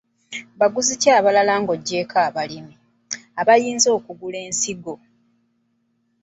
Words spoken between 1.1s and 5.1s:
abalala ng’oggyeeko abalimi, abayinza okugula ensigo?